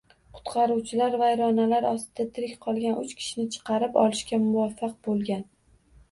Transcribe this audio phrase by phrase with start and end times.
[0.35, 5.45] Qutqaruvchilar vayronalar ostida tirik qolgan uch kishini chiqarib olishga muvaffaq bo‘lgan